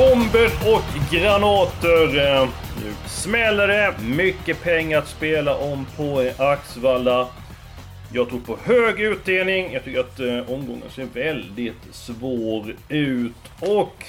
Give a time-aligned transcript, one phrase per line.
[0.00, 2.18] Bomber och granater.
[2.18, 2.48] Eh,
[2.84, 3.94] nu smäller det.
[4.16, 7.28] Mycket pengar att spela om på Axvalla.
[8.12, 9.72] Jag tror på hög utdelning.
[9.72, 13.32] Jag tycker att eh, omgången ser väldigt svår ut.
[13.60, 14.04] Och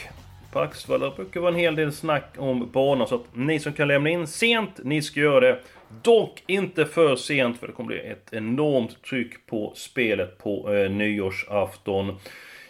[0.51, 3.07] på Axvalla brukar vara en hel del snack om banan.
[3.07, 5.59] Så att ni som kan lämna in sent, ni ska göra det.
[6.01, 10.91] Dock inte för sent för det kommer bli ett enormt tryck på spelet på eh,
[10.91, 12.15] nyårsafton.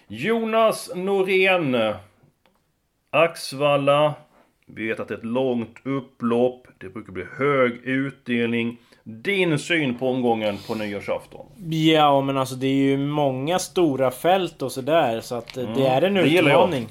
[0.08, 1.94] Jonas Norén.
[3.12, 4.14] Axvalla.
[4.66, 6.68] Vi vet att det är ett långt upplopp.
[6.78, 8.78] Det brukar bli hög utdelning.
[9.04, 11.46] Din syn på omgången på nyårsafton?
[11.70, 15.88] Ja men alltså det är ju många stora fält och sådär så att eh, det
[15.88, 16.88] är en det utmaning.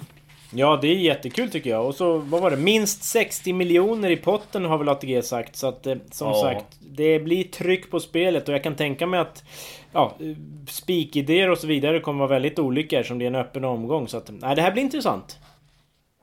[0.53, 1.87] Ja det är jättekul tycker jag.
[1.87, 2.57] Och så vad var det?
[2.57, 5.57] Minst 60 miljoner i potten har väl ATG sagt.
[5.57, 6.35] Så att eh, som Ja.
[6.43, 9.45] sagt det blir tryck på spelet och jag kan tänka mig att
[9.93, 10.27] Ja, eh,
[10.69, 14.09] spikidéer och så vidare kommer vara väldigt olika eftersom det är en öppen omgång.
[14.09, 15.39] Så att, nej, det här blir intressant.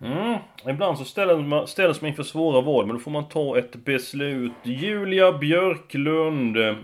[0.02, 0.38] Mm.
[0.70, 3.76] Ibland så ställs man, ställs man inför svåra val, men då får man ta ett
[3.76, 4.52] beslut.
[4.64, 6.58] Julia Björklund.
[6.58, 6.76] Eh,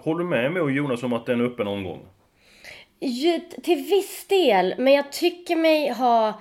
[0.00, 2.00] håller du med mig och Jonas om att det är öppen omgång?
[3.00, 6.40] Ju, till viss del, men jag tycker mig ha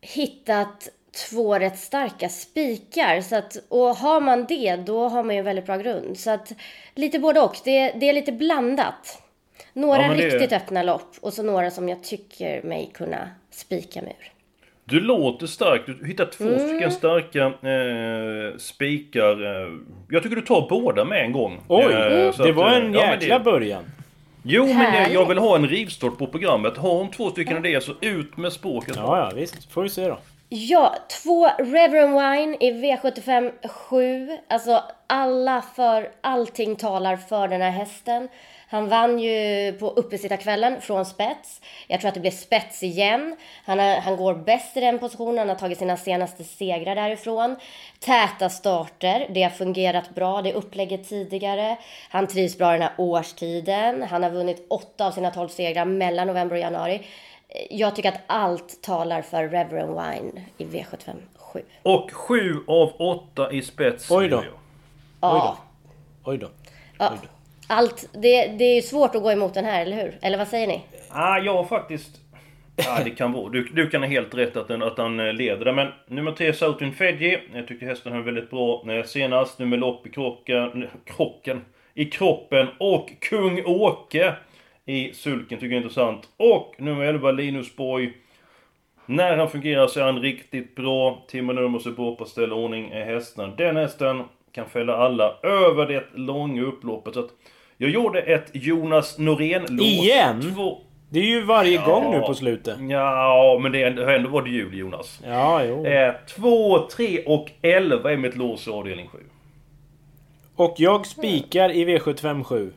[0.00, 0.88] hittat
[1.30, 3.20] två rätt starka spikar.
[3.20, 6.18] Så att, och har man det, då har man ju en väldigt bra grund.
[6.18, 6.52] Så att
[6.94, 7.56] lite både och.
[7.64, 9.22] Det, det är lite blandat.
[9.72, 14.02] Några Ja, det- riktigt öppna lopp och så några som jag tycker mig kunna spika
[14.02, 14.32] mig ur.
[14.88, 15.82] Du låter stark.
[15.86, 16.58] Du hittar två Mm.
[16.68, 19.44] stycken starka eh, spikar.
[19.62, 19.68] Eh,
[20.10, 21.60] jag tycker du tar båda med en gång.
[21.68, 21.84] Oj!
[21.84, 23.84] Eh, så det att, var eh, en ja, men jäkla det- början.
[24.42, 25.30] Jo, men jag, jag Härligt.
[25.30, 26.76] vill ha en rivstart på programmet.
[26.76, 28.96] Har hon två stycken idéer så ut med språket.
[28.96, 29.72] Ja, ja visst.
[29.72, 30.18] Får vi se då.
[30.48, 34.28] Ja, två Reverend Wine i V75 7.
[34.48, 38.28] Alltså alla för, allting talar för den här hästen.
[38.70, 41.60] Han vann ju på uppesittarkvällen från spets.
[41.86, 43.36] Jag tror att det blir spets igen.
[43.64, 47.56] Han, har, han går bäst i den positionen, han har tagit sina senaste segrar därifrån.
[48.00, 51.76] Täta starter, det har fungerat bra, det är upplägget tidigare.
[52.10, 54.02] Han trivs bra den här årstiden.
[54.02, 57.06] Han har vunnit åtta av sina tolv segrar mellan november och januari.
[57.70, 61.62] Jag tycker att allt talar för Reverend Wine i V75 7.
[61.82, 64.10] Och sju av åtta i spets.
[64.10, 64.36] Oj då.
[64.36, 64.54] gör jag.
[65.20, 65.58] Ja,
[66.24, 66.48] Oj då.
[66.98, 67.12] ja.
[67.70, 70.18] Allt, det, det är ju svårt att gå emot den här, eller hur?
[70.22, 70.80] Eller vad säger ni?
[71.10, 72.20] Ah, jag har faktiskt...
[72.76, 73.48] Ja, det kan vara.
[73.48, 75.72] Du, du kan ha helt rätt att, den, att han eh, leder där.
[75.72, 77.38] Men nummer tre, Southern Fedji.
[77.54, 79.58] Jag tycker hästen höll väldigt bra eh, senast.
[79.58, 81.64] Nummer lopp i krocken, krocken.
[81.94, 82.66] I kroppen.
[82.78, 84.34] Och Kung Åke
[84.86, 86.28] i sulken tycker jag är intressant.
[86.36, 88.12] Och nummer 11, Linus Borg.
[89.06, 91.24] När han fungerar så är han riktigt bra.
[91.28, 93.52] Timmer nummer så bra på att ställa ordning i hästen.
[93.56, 97.14] Den hästen kan fälla alla över det långa upploppet.
[97.14, 97.30] Så att
[97.78, 99.86] jag gjorde ett Jonas Norén-lås.
[99.86, 100.52] Igen?
[100.54, 100.78] Två...
[101.10, 102.26] Det är ju varje gång nu Ja.
[102.26, 102.76] på slutet.
[102.90, 105.20] Ja, men det har ändå varit jul Jonas.
[105.26, 105.86] Ja, jo.
[105.86, 109.18] Eh, 2, 3 och 11 är mitt lås i avdelning 7.
[110.56, 112.72] Och jag spikar i V75 7.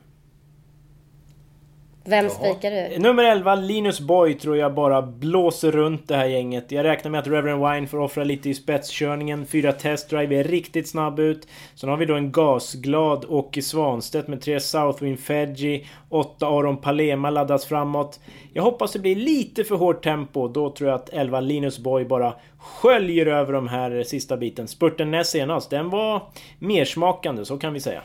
[2.04, 2.98] Vem spikar du?
[2.98, 6.72] Nummer 11, Linus Boy, tror jag bara blåser runt det här gänget.
[6.72, 9.46] Jag räknar med att Reverend Wine får offra lite i spetskörningen.
[9.46, 11.48] Fyra testdrive är riktigt snabb ut.
[11.74, 15.86] Sen har vi då en gasglad Åke Svanstedt med tre Southwind Fedji.
[16.08, 18.20] Åtta Aron Palema laddas framåt.
[18.52, 20.48] Jag hoppas det blir lite för hårt tempo.
[20.48, 24.68] Då tror jag att 11 Linus Boy bara sköljer över de här sista biten.
[24.68, 26.22] Spurten näst senast, den var
[26.58, 28.02] mersmakande, så kan vi säga.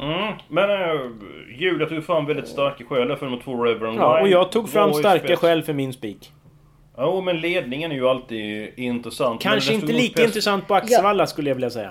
[0.00, 1.00] Mm, men äh,
[1.58, 4.94] Julia tog fram väldigt starka skäl för nummer 2 Reverend Ja, och jag tog fram
[4.94, 6.32] starka skäl för min spik.
[6.98, 9.42] Jo, men ledningen är ju alltid intressant.
[9.42, 11.90] Kanske inte lika intressant på Axevalla skulle jag vilja säga.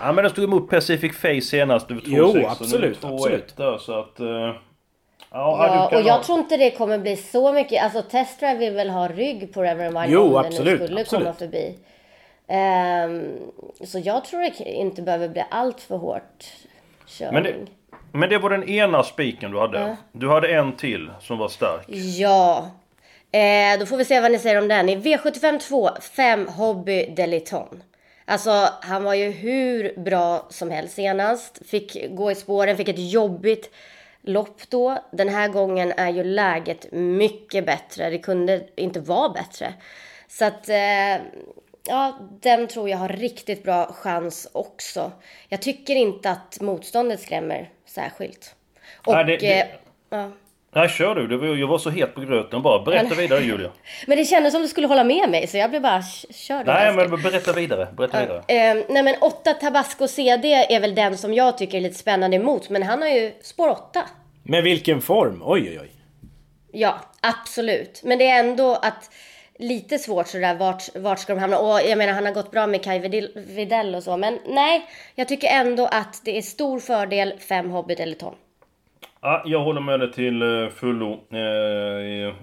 [0.00, 1.90] Ja, men den stod emot Pacific Face senast.
[1.90, 3.56] över 2,6 Jo, och nu är det absolut, 2,1 absolut.
[3.56, 4.20] Där, så att...
[4.20, 4.54] eh, ja,
[5.30, 7.84] Ja, och jag ha- tror inte det kommer bli så mycket.
[7.84, 11.00] Alltså Testdrive vill väl ha rygg på Reverend Wine Jo, om absolut, den nu skulle
[11.00, 11.24] absolut.
[11.24, 11.78] komma förbi.
[12.48, 13.22] Ehm,
[13.84, 16.44] så jag tror det inte behöver bli allt för hårt
[17.06, 17.34] körning.
[17.34, 17.54] Men det,
[18.12, 19.96] men det var den ena spiken du hade.
[20.12, 21.84] Du hade en till som var stark.
[22.18, 22.70] Ja.
[23.32, 24.88] Eh, då får vi se vad ni säger om den.
[24.88, 27.82] I V75 2, 5 Hobby Deliton.
[28.24, 31.66] Alltså, han var ju hur bra som helst senast.
[31.66, 33.70] Fick gå i spåren, fick ett jobbigt
[34.22, 34.98] lopp då.
[35.12, 38.10] Den här gången är ju läget mycket bättre.
[38.10, 39.74] Det kunde inte vara bättre.
[40.28, 41.24] Så att, eh,
[41.88, 45.12] ja, den tror jag har riktigt bra chans också.
[45.48, 48.54] Jag tycker inte att motståndet skrämmer särskilt.
[49.06, 49.66] Och, Nej, det- det- eh,
[50.10, 50.30] ja.
[50.72, 51.26] Nej, kör du.
[51.26, 52.82] Det var, jag var så het på gröten bara.
[52.84, 53.70] Berätta vidare Julia.
[54.06, 56.58] Men det kändes som du skulle hålla med mig, så jag blev bara, "K- kör
[56.58, 57.88] du Nej, älskling." men berätta vidare.
[57.96, 58.38] Berätta vidare.
[58.48, 62.36] Eh, nej men 8 Tabasco CD är väl den som jag tycker är lite spännande
[62.36, 64.02] emot, men han har ju spår 8.
[64.42, 65.42] Med vilken form?
[65.44, 65.90] Oj, oj, oj.
[66.72, 68.00] Ja, absolut.
[68.04, 69.10] Men det är ändå att
[69.58, 71.58] lite svårt sådär, vart, vart ska de hamna?
[71.58, 75.28] Och jag menar, han har gått bra med Kai Videll och så, men nej, jag
[75.28, 78.34] tycker ändå att det är stor fördel 5 Hobbit eller Tom.
[79.20, 81.20] Ja, jag håller med dig till eh, fullo.
[81.30, 81.38] Eh,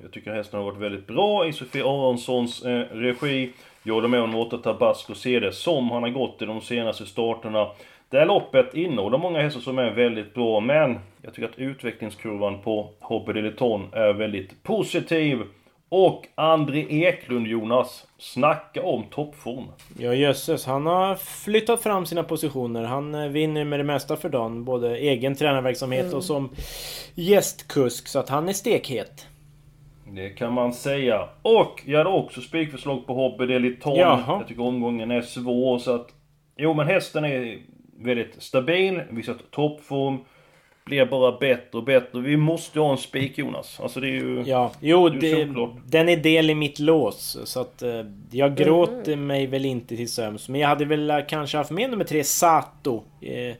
[0.04, 3.52] jag tycker hästen har varit väldigt bra i Sofie Aronssons eh, regi.
[3.84, 7.06] Jag håller med om att Tabasco ser det som han har gått i de senaste
[7.06, 7.70] starterna.
[8.10, 12.62] Det här loppet innehåller många hästar som är väldigt bra, men jag tycker att utvecklingskurvan
[12.62, 15.42] på Hobby Deleton är väldigt positiv.
[15.96, 18.08] Och André Eklund, Jonas.
[18.18, 19.66] Snacka om toppform.
[19.98, 22.84] Ja jösses, han har flyttat fram sina positioner.
[22.84, 24.64] Han eh, vinner med det mesta för dagen.
[24.66, 26.50] Både egen tränarverksamhet och som
[27.16, 28.08] gästkusk.
[28.08, 29.28] Så att han är stekhet.
[30.12, 31.30] Det kan man säga.
[31.42, 33.96] Och jag hade också spikförslag på Hobby Deliton.
[33.96, 34.38] Jaha.
[34.40, 36.08] Jag tycker omgången är svår så att...
[36.58, 37.60] Jo men hästen är
[37.98, 40.18] väldigt stabil, visat toppform.
[40.86, 42.20] Blir bara bättre och bättre.
[42.22, 43.80] Vi måste ha en spik Jonas.
[43.80, 44.44] Alltså det är ju...
[44.46, 47.38] Ja, jo, Det är det, den är del i mitt lås.
[47.44, 47.90] Så att eh,
[48.32, 50.50] jag gråter mig väl inte till sömns.
[50.50, 53.04] Men jag hade väl eh, kanske haft med nummer tre, Sato.
[53.22, 53.56] Eh,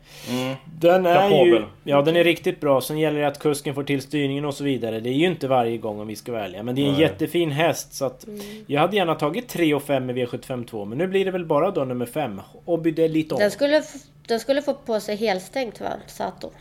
[0.80, 1.52] Den är ju...
[1.52, 1.64] Kapabel.
[1.84, 2.82] Ja, den är riktigt bra.
[2.82, 5.00] Sen gäller det att kusken får till styrningen och så vidare.
[5.00, 6.64] Det är ju inte varje gång om vi ska ärliga.
[6.64, 7.02] Men det är en Nej.
[7.02, 7.94] jättefin häst.
[7.94, 8.26] Så att
[8.68, 10.86] jag hade gärna tagit 3 och 5 med V752.
[10.86, 12.42] Men nu blir det väl bara då nummer 5.
[12.66, 13.84] Oby lite Den skulle,
[14.28, 16.52] den skulle få på sig helstängt va, Sato?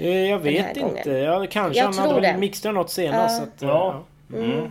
[0.00, 1.10] Eh, Jag vet inte.
[1.10, 2.36] Ja, kanske Jag han hade tror det.
[2.38, 3.36] mixtrat något senast.
[3.36, 4.04] Så att, eh, Ja.
[4.34, 4.70] Mm.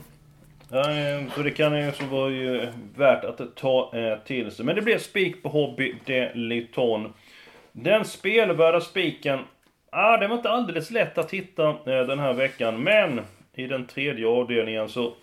[0.71, 4.65] Ja, eh, så det kan ju så vara ju värt att ta eh, till sig.
[4.65, 7.13] Men det blir spik på Hobby Deliton.
[7.71, 9.39] Den spelvärda spiken,
[9.91, 11.75] ah, det var inte alldeles lätt att hitta eh,
[12.07, 12.83] den här veckan.
[12.83, 13.21] Men
[13.55, 15.13] i den tredje avdelningen så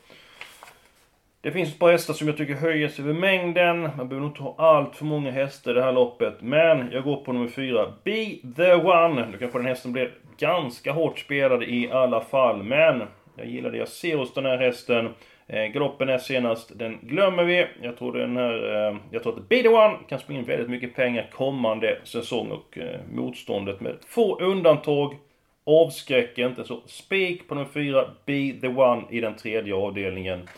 [1.41, 3.81] det finns ett par hästar som jag tycker höjer sig över mängden.
[3.81, 6.35] Man behöver nog inte ha allt för många hästar i det här loppet.
[6.41, 7.93] Men jag går på nummer fyra.
[8.05, 9.27] Be the one.
[9.27, 12.63] Nu kanske den hästen blir ganska hårt spelad i alla fall.
[12.63, 13.03] Men
[13.37, 15.15] jag gillar det jag ser hos den här hästen.
[15.47, 17.67] Eh, galoppen är senast, den glömmer vi.
[17.83, 20.71] Jag tror den här, eh, jag tror att Be the one kan springa in väldigt
[20.71, 22.51] mycket pengar kommande säsong.
[22.51, 25.17] Och eh, motståndet med få undantag
[25.65, 26.65] avskräcker inte.
[26.65, 30.49] Så spik på nummer fyra, Be the one i den tredje avdelningen.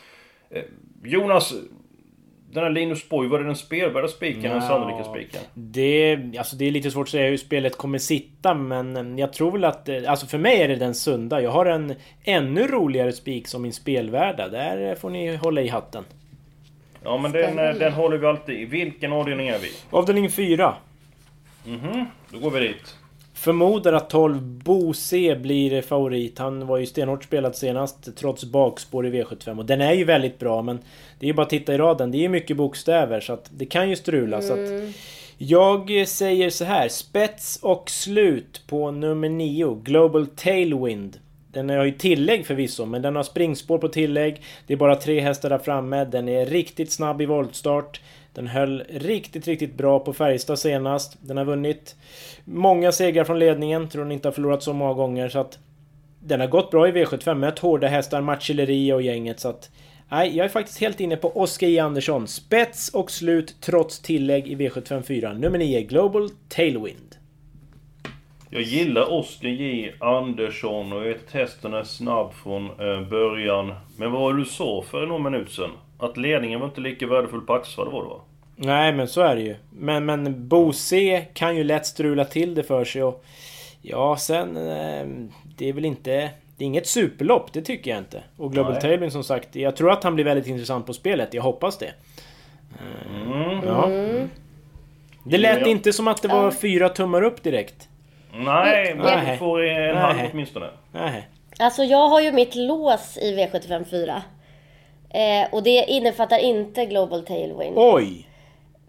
[0.50, 0.62] Eh,
[1.04, 1.52] Jonas,
[2.52, 5.40] den här Linus Borg, var det den spelvärda spiken, den sannolika spiken?
[5.54, 9.32] Det, alltså det är lite svårt att säga hur spelet kommer sitta men eh, jag
[9.32, 9.88] tror väl att...
[9.88, 11.42] eh, Alltså för mig är det den sunda.
[11.42, 14.48] Jag har en ännu roligare spik som min spelvärda.
[14.48, 16.04] Där får ni hålla i hatten.
[17.04, 18.64] Ja men den, den håller vi alltid i.
[18.64, 19.68] Vilken avdelning är vi?
[19.90, 20.74] Avdelning 4.
[22.32, 22.96] Då går vi dit.
[23.38, 26.38] Förmodar att 12 Bo C blir favorit.
[26.38, 29.58] Han var ju stenhårt spelad senast trots bakspår i V75.
[29.58, 30.78] Och den är ju väldigt bra men
[31.18, 32.10] det är ju bara att titta i raden.
[32.10, 34.42] Det är ju mycket bokstäver så att det kan ju strula.
[34.42, 34.94] Så att
[35.38, 36.88] jag säger så här.
[36.88, 39.80] Spets och slut på nummer 9.
[39.84, 41.18] Global Tailwind.
[41.52, 44.42] Den har ju tillägg förvisso, men den har springspår på tillägg.
[44.66, 46.04] Det är bara tre hästar där framme.
[46.04, 48.00] Den är riktigt snabb i voltstart.
[48.38, 51.16] Den höll riktigt, riktigt bra på Färjestad senast.
[51.20, 51.96] Den har vunnit
[52.44, 53.88] många segrar från ledningen.
[53.88, 55.28] Tror den inte har förlorat så många gånger.
[55.28, 55.58] Så att
[56.20, 57.34] den har gått bra i V75.
[57.34, 59.40] Mött hårda hästar, Marcelleria och gänget.
[59.40, 59.70] Så att
[60.08, 62.28] nej, jag är faktiskt helt inne på Oskar J Andersson.
[62.28, 65.32] Spets och slut trots tillägg i V75 4.
[65.32, 67.16] Nummer 9, Global Tailwind.
[68.50, 73.74] Jag gillar Oskar J Andersson och jag vet att hästen är snabb från eh, början.
[73.96, 75.70] Men vad var det du sa för någon minut sedan?
[75.98, 78.20] Att ledningen var inte lika värdefull på Axvall, var det va?
[78.60, 79.56] Nej, men så är det ju.
[79.70, 83.24] Men, men Bo C kan ju lätt strula till det för sig och...
[83.82, 84.56] Ja, sen...
[84.56, 85.06] Eh,
[85.56, 86.30] det är väl inte...
[86.56, 88.22] Det är inget superlopp, det tycker jag inte.
[88.36, 88.80] Och Global Nej.
[88.80, 91.34] Tailwind som sagt, jag tror att han blir väldigt intressant på spelet.
[91.34, 91.92] Jag hoppas det.
[93.14, 93.66] Mm.
[93.66, 93.88] Ja.
[95.24, 95.66] Det lät Ja.
[95.66, 97.88] inte som att det var fyra tummar upp direkt.
[98.32, 99.30] Nej, men Nej.
[99.32, 100.66] du får en halv åtminstone.
[100.92, 101.28] Nej.
[101.58, 104.22] Alltså jag har ju mitt lås i V75 4.
[105.10, 107.74] Eh, och det innefattar inte Global Tailwind.
[107.76, 108.28] Oj!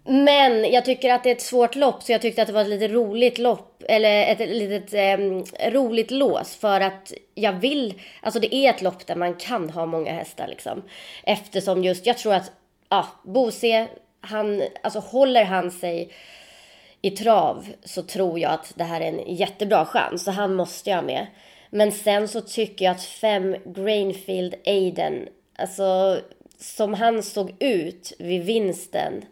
[0.04, 2.62] Men jag tycker att det är ett svårt lopp så jag tyckte att det var
[2.62, 3.82] ett lite roligt lopp.
[3.88, 6.56] Eller ett litet ehm, roligt lås.
[6.56, 7.94] För att jag vill...
[8.20, 10.82] Alltså det är ett lopp där man kan ha många hästar liksom.
[11.24, 12.52] Eftersom just, jag tror att,
[12.88, 13.86] ja, Bose,
[14.20, 16.12] han, alltså håller han sig
[17.02, 20.24] i trav så tror jag att det här är en jättebra chans.
[20.24, 21.26] Så han måste jag ha med.
[21.70, 26.18] Men sen så tycker jag att fem Grainfield Aiden, alltså
[26.58, 29.24] som han såg ut vid vinsten.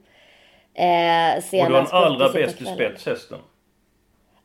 [0.79, 3.39] Eh, senast Och du har en allra bäst i spets hästen.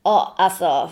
[0.03, 0.89] Ja, alltså.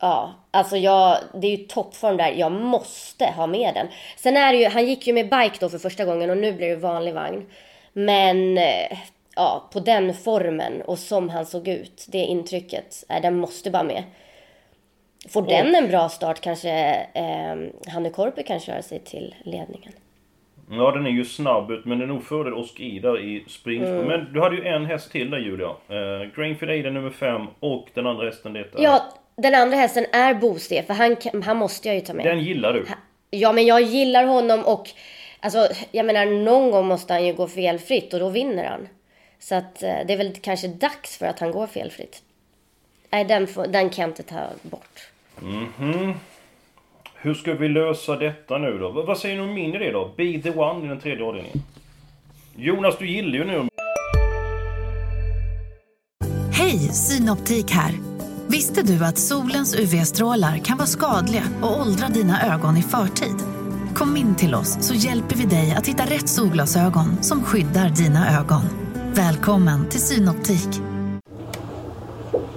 [0.00, 2.32] Ja, alltså jag, det är ju toppform där.
[2.32, 3.88] Jag måste ha med den.
[4.16, 6.52] Sen är det ju, han gick ju med bike då för första gången och nu
[6.52, 7.46] blir det vanlig vagn.
[7.92, 8.98] Men eh,
[9.36, 13.82] ja, på den formen och som han såg ut, det intrycket, äh, den måste bara
[13.82, 14.02] med.
[15.28, 16.70] Får den en bra start kanske
[17.14, 17.56] eh,
[17.92, 19.92] Hanne Korpi kan köra sig till ledningen.
[20.72, 23.94] Ja, den är ju snabb ut, men det är nog fördel Oskar där i springspår.
[23.94, 24.06] Mm.
[24.06, 25.68] Men du hade ju en häst till där Julia.
[25.68, 28.66] Eh, Grainfield Aiden nummer 5 och den andra hästen det är...
[28.76, 29.02] Ja,
[29.36, 32.26] den andra hästen är Boste, för han, han måste jag ju ta med.
[32.26, 32.86] Den gillar du.
[33.30, 34.90] Ja, men jag gillar honom och
[35.40, 38.88] alltså, jag menar någon gång måste han ju gå felfritt och då vinner han.
[39.38, 42.22] Så att eh, det är väl kanske dags för att han går felfritt.
[43.10, 45.10] Nej, den, får, den kan jag inte ta bort.
[47.24, 48.90] Hur ska vi lösa detta nu då?
[48.90, 50.10] Vad säger ni om min idé då?
[50.16, 51.58] Be the one i den tredje avdelningen.
[52.56, 53.68] Jonas, du gillar ju nu
[56.52, 57.92] Hej, Synoptik här.
[58.48, 63.36] Visste du att solens UV-strålar kan vara skadliga och åldra dina ögon i förtid?
[63.94, 68.40] Kom in till oss så hjälper vi dig att hitta rätt solglasögon som skyddar dina
[68.40, 68.62] ögon.
[69.14, 70.91] Välkommen till Synoptik.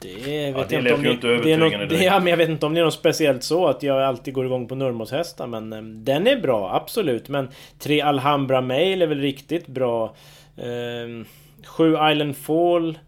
[0.00, 2.48] det vet det jag inte om det, det är något, det, ja, men jag vet
[2.48, 5.72] inte om det är något speciellt så att jag alltid går igång på Nurmos-hästar men
[5.72, 7.28] eh, den är bra, absolut.
[7.28, 10.14] Men tre Alhambra Mail är väl riktigt bra.
[10.56, 11.26] Eh,
[11.64, 12.98] sju Island Fall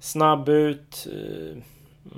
[0.00, 1.08] Snabb ut.
[1.12, 1.56] Eh,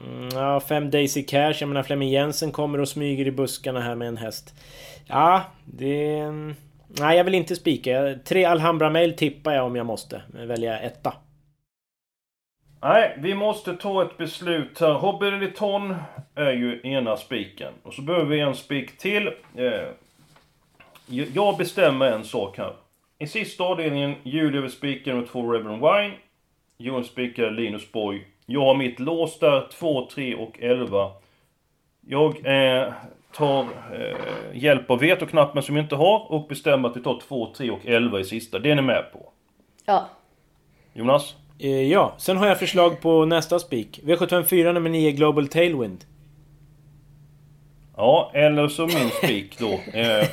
[0.05, 1.55] mm, ja, fem Daisy Cash.
[1.61, 4.55] Jag menar Flemming Jensen kommer och smyger i buskarna här med en häst.
[5.07, 6.23] Ja, det...
[6.99, 8.15] Nej, jag vill inte spika.
[8.25, 10.23] Tre Alhambra Mail tippar jag om jag måste.
[10.29, 11.15] Välja etta.
[12.83, 14.93] Nej, vi måste ta ett beslut här.
[14.93, 15.95] Hobby Liton
[16.35, 17.73] är ju ena spiken.
[17.83, 19.31] Och så behöver vi en spik till.
[19.57, 19.89] Eh,
[21.35, 22.73] jag bestämmer en sak här.
[23.19, 26.15] I sista avdelningen, Julia vill spika nummer två Reverend Wine.
[26.79, 28.27] Johan spikar Linus Borg.
[28.47, 31.11] Jag har mitt lås där, 2, 3 och 11.
[32.07, 32.93] Jag eh,
[33.33, 34.17] tar eh,
[34.55, 37.87] hjälp av vetoknappen som jag inte har och bestämmer att vi tar 2, 3 och
[37.87, 38.59] 11 i sista.
[38.59, 39.33] Det är ni med på?
[39.85, 40.09] Ja,
[40.93, 41.35] Jonas?
[41.62, 44.00] Eh, ja, sen har jag förslag på nästa spik.
[44.05, 46.05] V754 nummer 9 Global Tailwind.
[47.97, 49.81] Ja, eller så min spik då.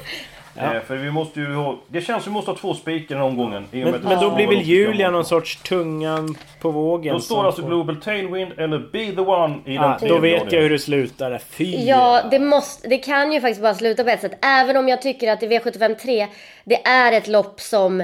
[0.60, 1.80] Eh, eh, för vi måste ju ha...
[1.88, 3.66] Det känns som vi måste ha två spikar den här omgången.
[3.72, 7.14] Men, men då blir väl Julia någon sorts tungan på vågen?
[7.14, 10.16] Då står som alltså får- Global Tailwind eller Be the One i den Ah, tredje
[10.16, 11.38] då vet jag hur det slutar.
[11.50, 11.86] Fy!
[11.86, 14.46] Ja, det, måste, det kan ju faktiskt bara sluta på ett sätt.
[14.46, 16.28] Även om jag tycker att i V75 3,
[16.64, 18.04] det är ett lopp som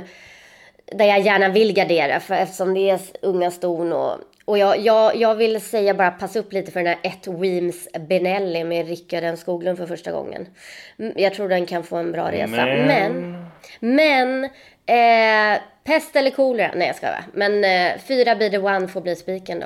[0.98, 5.16] där jag gärna vill gardera för eftersom det är unga ston och, och jag, jag,
[5.16, 9.24] jag vill säga bara passa upp lite för den här ett Weems Benelli med Rickard
[9.24, 10.46] N Skoglund för första gången.
[11.00, 12.48] Mm, Jag tror den kan få en bra resa.
[12.48, 13.46] Men- Men,
[13.80, 14.44] men,
[14.86, 16.72] eh, pest eller kolera?
[16.76, 17.24] Nej jag ska va.
[17.34, 19.66] Men eh, fyra be the one får bli spiken då.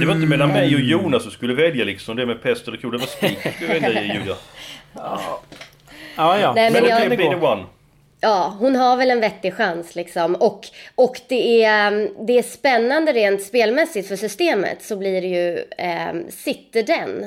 [0.00, 2.76] Det var inte mellan mig och Jonas som skulle välja liksom det med pest eller
[2.78, 2.92] kor.
[2.92, 4.34] Det var spik som skulle välja Julia.
[6.16, 6.52] Ja, ja.
[6.54, 7.64] Nej, Men men jag- okej, Be the One.
[8.20, 10.34] Ja, hon har väl en vettig chans liksom.
[10.34, 10.60] Och,
[10.94, 16.28] och det, är, det är spännande rent spelmässigt för systemet så blir det ju, eh,
[16.28, 17.26] sitter den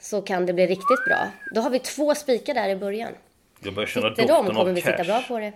[0.00, 1.28] så kan det bli riktigt bra.
[1.54, 3.12] Då har vi två spikar där i början.
[3.60, 5.04] Jag börjar känna Sitter de doften kommer av vi sitta cash.
[5.04, 5.52] bra på det.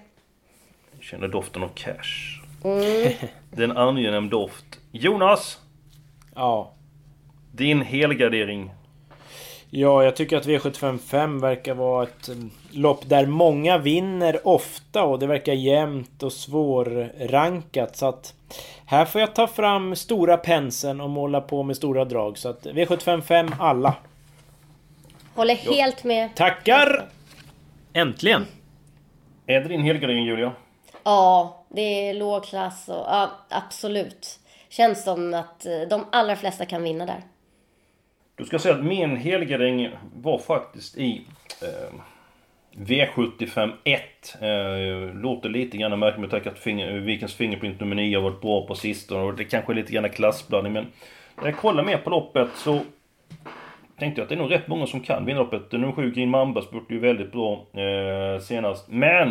[0.97, 2.41] Jag känner doften av cash.
[2.65, 3.13] Mm.
[3.51, 4.65] Det är en angenäm doft.
[4.93, 5.59] Jonas!
[6.35, 6.75] ja.
[7.53, 8.71] Din helgardering.
[9.77, 15.19] Ja, jag tycker att V755 verkar vara ett mm, lopp där många vinner ofta och
[15.19, 17.97] det verkar jämnt och svårrankat.
[17.97, 18.35] Så att
[18.87, 22.39] här får jag ta fram stora penseln och måla på med stora drag.
[22.39, 23.95] Så att V755 alla.
[25.35, 26.35] Håller helt med.
[26.35, 27.09] Tackar!
[27.93, 28.47] Äntligen!
[29.47, 30.53] Är det din helgardering Julia?
[31.05, 34.39] Ja, det är låg klass och ja, absolut.
[34.69, 37.23] Känns som att eh, de allra flesta kan vinna där.
[38.37, 41.23] Då ska jag säga att min helgardering var faktiskt i
[41.63, 41.95] eh,
[42.77, 44.03] V75 1.
[44.41, 48.23] Eh, låter lite grann märkligt med tanke på att finger, Vikens Fingerprint nummer 9 har
[48.23, 50.87] varit bra på sistone och det kanske är lite grann klassblandning men
[51.37, 52.81] när jag kollar mer på loppet så
[53.99, 55.73] tänkte jag att det är nog rätt många som kan vinna loppet.
[55.73, 58.89] Nummer 7 Green Mamba spurtade ju väldigt bra eh, senast.
[58.89, 59.29] Men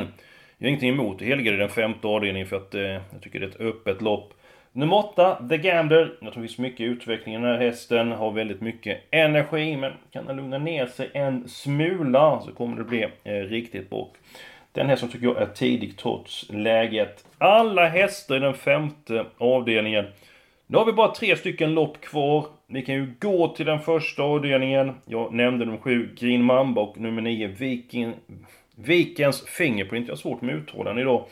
[0.57, 3.49] jag har ingenting emot det den femte avdelningen för att eh, jag tycker det är
[3.49, 4.33] ett öppet lopp.
[4.75, 6.13] Nummer 8, The Gambler.
[6.21, 8.11] Jag tror det finns mycket utveckling i den här hästen.
[8.11, 12.83] Har väldigt mycket energi, men kan den lugna ner sig en smula så kommer det
[12.83, 14.09] bli eh, riktigt bra.
[14.71, 17.25] Den hästen tycker jag är tidig trots läget.
[17.37, 20.05] Alla hästar i den femte avdelningen.
[20.67, 22.45] Nu har vi bara tre stycken lopp kvar.
[22.67, 24.91] Vi kan ju gå till den första avdelningen.
[25.05, 28.13] Jag nämnde nummer 7 Green Mamba och nummer 9 Viking,
[28.75, 30.07] Vikens Fingerprint.
[30.07, 31.25] Jag har svårt med uttalen idag.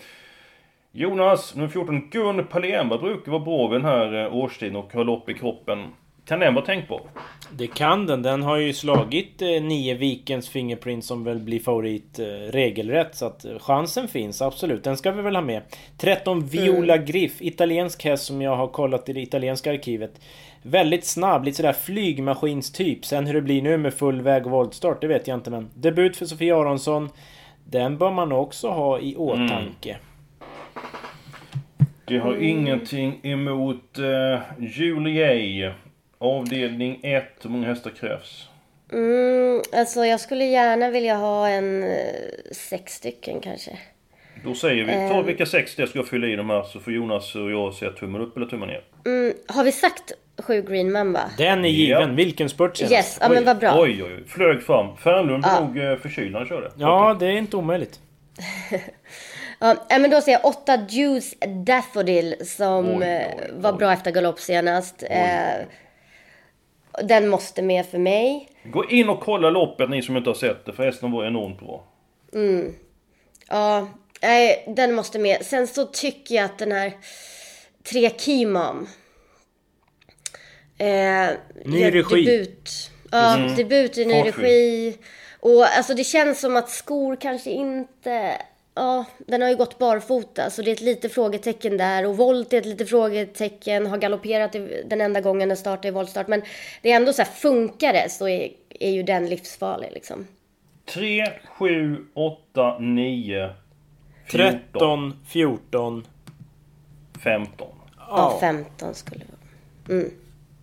[0.93, 5.03] Jonas, nummer 14 Gun Palemba brukar vara bra vid den här eh, årstiden och ha
[5.03, 5.87] lopp i kroppen.
[6.25, 7.01] Kan den vara tänkbar?
[7.51, 8.21] Det kan den.
[8.21, 13.15] Den har ju slagit eh, nio Vikens Fingerprint som väl blir favorit eh, regelrätt.
[13.15, 14.83] Så att eh, chansen finns absolut.
[14.83, 15.61] Den ska vi väl ha med.
[15.97, 17.05] 13 Viola mm.
[17.05, 17.41] Griff.
[17.41, 20.21] Italiensk häst som jag har kollat i det italienska arkivet.
[20.61, 23.05] Väldigt snabb, lite sådär flygmaskinstyp.
[23.05, 25.69] Sen hur det blir nu med full väg och voltstart, det vet jag inte men...
[25.73, 27.09] Debut för Sofie Aronsson.
[27.65, 29.89] Den bör man också ha i åtanke.
[29.89, 30.01] Mm.
[32.11, 32.43] Det har mm.
[32.43, 35.73] ingenting emot uh, Julie
[36.17, 38.49] Avdelning 1, hur många hästar krävs?
[38.91, 41.89] Mm, alltså jag skulle gärna vilja ha en uh,
[42.51, 43.71] sex stycken kanske.
[44.43, 46.79] Då säger vi, ta um, vilka sex det ska jag fylla i de här så
[46.79, 48.83] får Jonas och jag säga tummen upp eller tummen ner.
[49.05, 51.31] Mm, har vi sagt sju Green Mamba?
[51.37, 52.15] Den är given, ja.
[52.15, 52.93] vilken spurt senast?
[52.93, 53.81] Yes, ja men vad bra.
[53.81, 54.23] Oj, oj, oj.
[54.27, 54.97] Flög fram.
[54.97, 55.59] Fernlund ja.
[55.59, 56.71] nog uh, förkyld när han körde.
[56.75, 57.99] Ja, det är inte omöjligt.
[59.63, 63.93] Ja, men då säger jag 8 Juice Daffodil som oj, oj, eh, oj, var bra
[63.93, 65.03] efter galopp senast.
[65.03, 65.65] Eh,
[67.03, 68.49] den måste med för mig.
[68.63, 71.59] Gå in och kolla loppet ni som inte har sett det, för hästen var enormt
[71.59, 71.83] bra.
[72.33, 72.73] Mm.
[73.47, 73.87] Ja,
[74.21, 75.45] nej, den måste med.
[75.45, 76.93] Sen så tycker jag att den här
[77.83, 78.87] 3 Kimam.
[80.77, 81.29] Eh,
[81.65, 82.25] ny regi.
[82.25, 82.91] Debut.
[83.11, 83.55] Ja, mm.
[83.55, 84.97] debut i ny regi.
[85.39, 88.37] Och alltså det känns som att skor kanske inte
[88.73, 92.05] Ja, den har ju gått barfota så det är ett litet frågetecken där.
[92.07, 93.87] Och volt är ett litet frågetecken.
[93.87, 94.51] Har galopperat
[94.85, 96.27] den enda gången den startade i voltstart.
[96.27, 96.41] Men
[96.81, 100.27] det är ändå så här, funkar det så är, är ju den livsfarlig liksom.
[100.85, 101.25] 3,
[101.57, 103.49] 7, 8, 9,
[104.25, 104.59] 14.
[104.71, 106.07] 13, 14.
[107.23, 107.67] 15.
[107.97, 109.99] Ja, 15 skulle det vara.
[109.99, 110.11] Mm.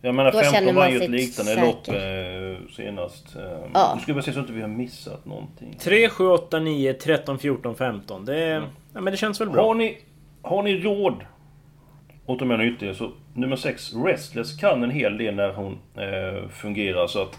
[0.01, 3.37] Jag menar Då 15 var ju ett liknande lopp eh, senast.
[3.37, 3.43] Eh,
[3.75, 3.93] ja.
[3.95, 5.77] Nu ska vi bara se så att vi har missat någonting.
[5.79, 8.25] 3, 7, 8, 9, 13, 14, 15.
[8.25, 8.69] Det, mm.
[8.95, 9.67] ja, men det känns väl bra.
[9.67, 9.99] Har ni,
[10.43, 11.25] har ni råd
[12.27, 16.49] att ta med ytterligare så nummer 6, Restless, kan en hel del när hon eh,
[16.49, 17.07] fungerar.
[17.07, 17.39] Så att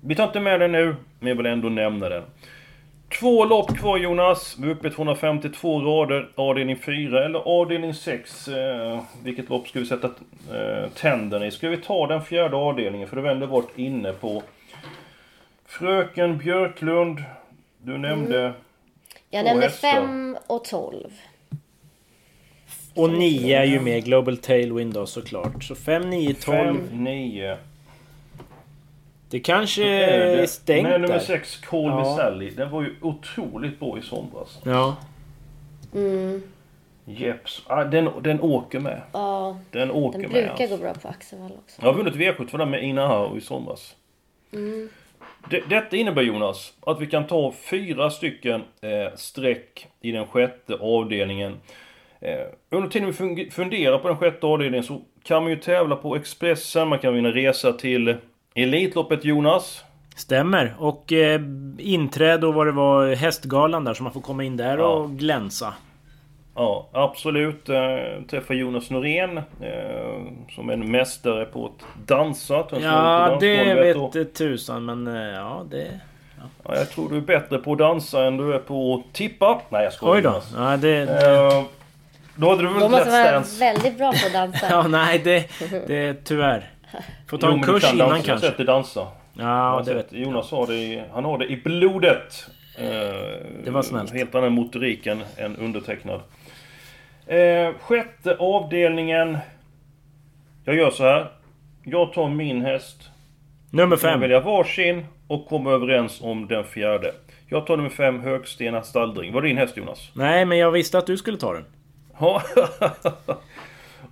[0.00, 2.22] vi tar inte med den nu, men jag vill ändå nämna den.
[3.18, 4.56] Två lopp kvar Jonas.
[4.58, 6.28] Vi är uppe i 252 rader.
[6.34, 8.48] Avdelning 4 eller avdelning 6.
[8.48, 11.50] Eh, vilket lopp ska vi sätta eh, tänderna i?
[11.50, 13.08] Ska vi ta den fjärde avdelningen?
[13.08, 14.42] För det ändå varit inne på.
[15.66, 17.22] Fröken Björklund.
[17.78, 18.40] Du nämnde...
[18.40, 18.52] Mm.
[19.30, 21.10] Jag nämnde 5 och 12.
[22.94, 25.64] Och 9 är ju med Global Tailwind då såklart.
[25.64, 26.56] Så 5, 9, 12.
[26.56, 27.56] 5, 9.
[29.32, 31.98] Det kanske är stängt Men nummer 6, Call ja.
[31.98, 32.50] Me Sally.
[32.50, 34.60] Den var ju otroligt bra i somras.
[34.64, 34.96] Ja.
[35.94, 36.42] Mm.
[37.04, 37.62] Jeps.
[37.66, 39.00] Ah, den, den åker med.
[39.12, 39.58] Ja.
[39.70, 40.42] Den åker den med.
[40.42, 40.76] Den brukar alltså.
[40.76, 41.82] gå bra på Axevall också.
[41.82, 43.96] Jag har vunnit V7 för den med Ina här i somras.
[44.52, 44.88] Mm.
[45.50, 50.74] Det, detta innebär Jonas att vi kan ta fyra stycken eh, streck i den sjätte
[50.74, 51.56] avdelningen.
[52.20, 56.16] Eh, under tiden vi funderar på den sjätte avdelningen så kan man ju tävla på
[56.16, 58.16] Expressen, man kan vinna resa till
[58.54, 59.84] Elitloppet Jonas.
[60.16, 60.74] Stämmer.
[60.78, 61.40] Och eh,
[61.78, 64.84] inträde och vad det var Hästgalan där så man får komma in där ja.
[64.84, 65.74] och glänsa.
[66.54, 67.68] Ja, absolut.
[67.68, 67.76] Eh,
[68.30, 69.44] träffa Jonas Norén eh,
[70.54, 72.66] som är en mästare på att dansa.
[72.80, 74.34] Ja, det vet och...
[74.34, 76.00] tusan men eh, ja, det...
[76.38, 76.44] Ja.
[76.64, 76.76] ja.
[76.76, 79.60] jag tror du är bättre på att dansa än du är på att tippa.
[79.68, 80.42] Nej jag skojar Oj då.
[80.56, 81.00] Ja, det.
[81.02, 81.64] Eh,
[82.34, 84.66] då hade du väl Då måste vara väldigt bra på att dansa.
[84.70, 85.50] ja, nej det...
[85.86, 86.71] det tyvär.
[87.30, 88.14] Får ta en jo, kurs innan dansa.
[88.14, 88.30] kanske.
[88.30, 89.06] Jag har sett dig dansa.
[89.34, 92.46] Ja, det vet Jonas har det i, han har det i blodet.
[92.78, 92.86] Eh,
[93.64, 94.12] det var snällt.
[94.12, 96.20] Helt annan motorik än, än undertecknad.
[97.26, 99.38] Eh, sjätte avdelningen.
[100.64, 101.30] Jag gör så här.
[101.84, 103.10] Jag tar min häst.
[103.70, 104.10] Nummer fem.
[104.10, 107.12] Jag väljer varsin och kommer överens om den fjärde.
[107.48, 109.32] Jag tar nummer fem, Högstena Stalldring.
[109.32, 110.10] Var det din häst Jonas?
[110.14, 111.64] Nej, men jag visste att du skulle ta den.
[112.20, 112.42] Ja.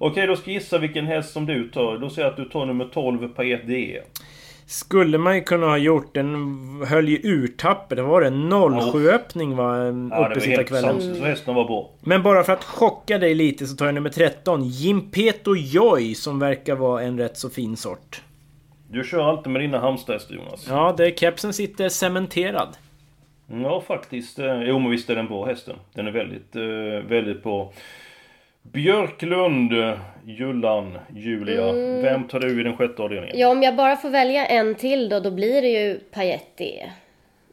[0.03, 1.99] Okej, då ska jag gissa vilken häst som du tar.
[1.99, 4.01] Då säger jag att du tar nummer 12, Paet DE.
[4.67, 6.15] Skulle man ju kunna ha gjort.
[6.15, 6.37] Den
[6.89, 7.97] höll ju urtappet.
[7.97, 8.51] Det var en
[8.93, 9.77] 07 öppning va?
[10.11, 11.15] Ja, uppe sista kvällen.
[11.17, 11.91] Så hästen var bra.
[12.01, 14.63] Men bara för att chocka dig lite så tar jag nummer 13.
[14.65, 18.23] Jimpeto Joy som verkar vara en rätt så fin sort.
[18.91, 20.67] Du kör alltid med dina hamsterhästar Jonas.
[20.69, 22.69] Ja, där kepsen sitter cementerad.
[23.63, 24.39] Ja, faktiskt.
[24.39, 25.77] eh, Jo, men visst är den bra hästen.
[25.95, 27.73] Den är väldigt, eh, väldigt bra.
[28.63, 29.73] Björklund,
[30.25, 31.69] Jullan, Julia.
[31.69, 32.03] Mm.
[32.03, 33.39] Vem tar du i den sjätte avdelningen?
[33.39, 36.83] Ja, om jag bara får välja en till då, då blir det ju Pailletti.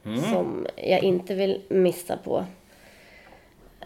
[0.05, 0.19] Mm.
[0.21, 2.45] Som jag inte vill missa på.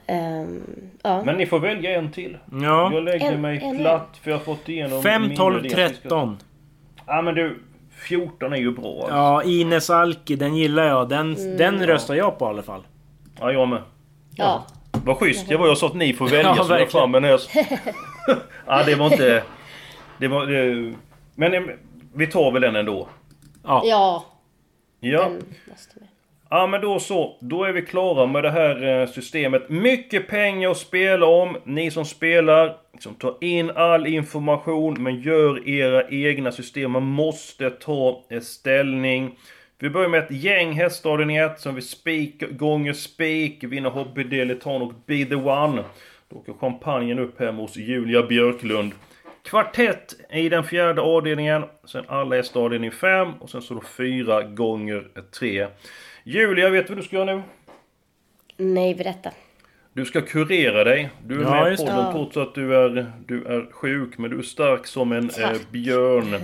[0.07, 0.63] Ehm,
[1.03, 1.23] ja.
[1.25, 2.37] Men ni får välja en till.
[2.51, 2.93] Ja.
[2.93, 5.83] Jag lägger En- mig en- platt för jag har fått igenom 5, min 12, idé
[5.83, 6.37] att vi ska- 13.
[7.07, 7.59] Ja men du,
[8.07, 9.15] 14 är ju bra alltså.
[9.15, 11.09] Ja, Ines Alki, den gillar jag.
[11.09, 11.57] Den, Mm.
[11.57, 12.81] den röstar jag på i alla fall.
[13.39, 13.81] Ja, jag med.
[14.35, 14.65] ja.
[15.05, 15.67] Vad schysst jag var.
[15.67, 17.39] Jag sa att ni får välja Ja, så jag fram men jag...
[18.67, 19.43] Ja, det var inte...
[20.17, 20.45] Det var...
[20.45, 20.93] Det...
[21.35, 21.61] Men eh,
[22.13, 23.07] vi tar väl den ändå.
[23.63, 23.81] Ja.
[23.85, 24.25] Ja,
[24.99, 25.31] Ja.
[26.49, 29.69] Ja men då så, då är vi klara med det här eh, systemet.
[29.69, 31.57] Mycket pengar att spela om.
[31.63, 36.91] Ni som spelar, som tar in all information men gör era egna system.
[36.91, 39.37] Man måste ta eh, ställning.
[39.81, 44.81] Vi börjar med ett gäng hästavdelning 1 som vi spik gånger spik, vinner Hobby Deleton
[44.81, 45.83] och Be the One.
[46.29, 48.91] Då åker champagnen upp hemma hos Julia Björklund.
[49.43, 51.63] Kvartett i den fjärde avdelningen.
[51.85, 55.07] Sen alla hästar avdelning 5 och sen så då 4 gånger
[55.39, 55.67] 3.
[56.23, 57.41] Julia, vet du vad du ska göra nu?
[58.57, 59.31] Nej, berätta.
[59.93, 61.09] Du ska kurera dig.
[61.25, 61.83] Du är Ja, med i det.
[61.85, 64.17] podden trots att du är, du är sjuk.
[64.17, 66.35] Men du är stark som en eh, björn.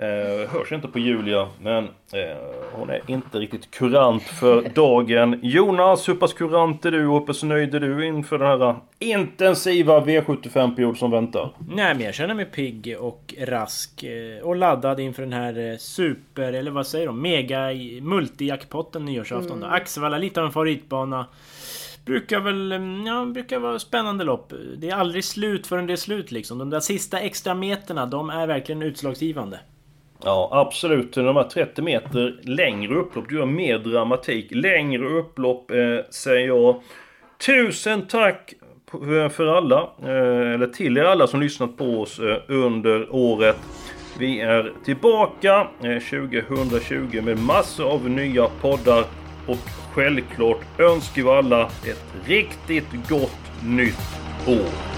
[0.00, 2.36] Eh, hörs inte på Julia, men eh,
[2.72, 5.40] hon är inte riktigt kurant för dagen.
[5.42, 8.76] Jonas, hur pass kurant är du och hur pass nöjd är du inför den här
[8.98, 11.50] intensiva V75-period som väntar?
[11.68, 15.76] Nej men jag känner mig pigg och rask eh, och laddad inför den här eh,
[15.76, 17.22] super, eller vad säger de?
[17.22, 17.70] Mega
[18.02, 19.58] multijackpotten nyårsafton.
[19.58, 19.72] Mm.
[19.72, 21.26] Axevalla, lite av en favoritbana.
[22.04, 24.52] Brukar väl, ja, brukar vara spännande lopp.
[24.76, 26.58] Det är aldrig slut förrän det är slut liksom.
[26.58, 29.60] De där sista extra meterna, de är verkligen utslagsgivande.
[30.24, 31.12] Ja, absolut.
[31.12, 33.28] De här 30 meter längre upplopp.
[33.28, 34.46] Du har mer dramatik.
[34.50, 36.82] Längre upplopp, eh, säger jag.
[37.46, 38.54] Tusen tack
[38.92, 43.56] eh, för alla, eh, eller till er alla som lyssnat på oss eh, under året.
[44.18, 45.98] Vi är tillbaka eh,
[46.30, 49.04] 2020 med massor av nya poddar.
[49.46, 49.58] Och
[49.94, 54.97] självklart önskar vi alla ett riktigt gott nytt år.